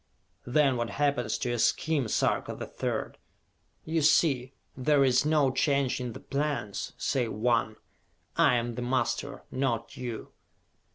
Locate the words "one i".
7.33-8.55